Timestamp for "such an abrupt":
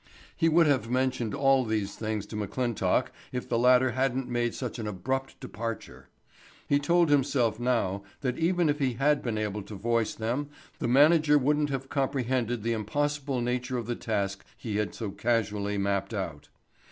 4.55-5.39